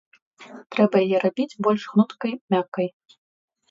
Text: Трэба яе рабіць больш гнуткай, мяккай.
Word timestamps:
Трэба 0.75 1.03
яе 1.05 1.17
рабіць 1.25 1.59
больш 1.69 1.87
гнуткай, 1.95 2.31
мяккай. 2.57 2.95